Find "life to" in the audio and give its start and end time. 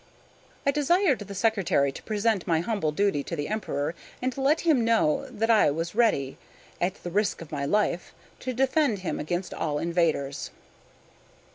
7.65-8.51